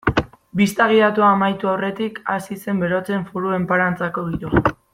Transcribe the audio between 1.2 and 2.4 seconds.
amaitu aurretik